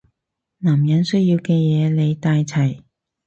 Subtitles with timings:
[0.57, 2.81] 男人需要嘅嘢你帶齊